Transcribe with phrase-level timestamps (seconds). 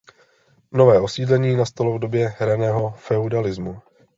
[0.71, 3.81] Nové osídlení nastalo v době raného feudalismu.